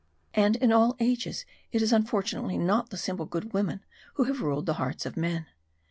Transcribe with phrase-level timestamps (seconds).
[0.33, 3.81] And in all ages it is unfortunately not the simple good women
[4.15, 5.45] who have ruled the hearts of men.